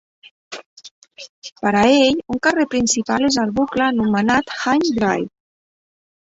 [1.59, 5.33] Per a ell, un carrer principal és un bucle anomenat Hind Drive.